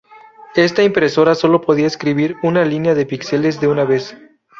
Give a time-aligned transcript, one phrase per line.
[0.55, 4.17] Esta impresora sólo podía escribir una línea de pixels de una vez.